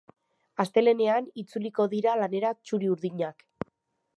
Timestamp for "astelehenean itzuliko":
0.63-1.85